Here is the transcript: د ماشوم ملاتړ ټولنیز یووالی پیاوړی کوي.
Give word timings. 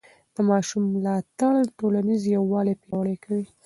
د 0.35 0.37
ماشوم 0.49 0.83
ملاتړ 0.93 1.53
ټولنیز 1.77 2.21
یووالی 2.35 2.79
پیاوړی 2.81 3.15
کوي. 3.25 3.47